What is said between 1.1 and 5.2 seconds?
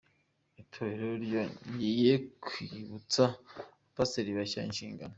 ryongeye kwibutsa abapasiteri bashya inshingano